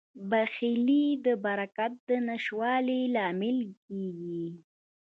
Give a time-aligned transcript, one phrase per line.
[0.29, 4.45] بخیلي د برکت د نشتوالي لامل کیږي.